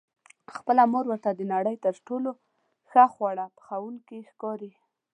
خپله 0.55 0.83
مور 0.91 1.05
ورته 1.09 1.29
د 1.33 1.41
نړۍ 1.53 1.75
تر 1.85 1.95
ټولو 2.07 2.31
ښه 2.89 3.03
خواړه 3.13 3.45
پخوونکې 3.57 4.19
ښکاري. 4.29 4.71